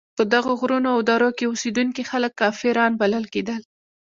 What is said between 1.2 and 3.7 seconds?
کې اوسېدونکي خلک کافران بلل کېدل.